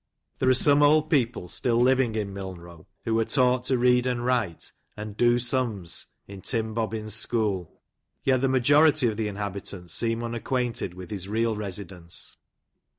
[0.39, 4.25] There are some old people still living in Milnrow, who were taught to read and
[4.25, 7.83] write, and" do sums" in Tim Bobbins school;
[8.23, 12.35] yet, the majority of the inhabitants seem unacquainted with his real residence.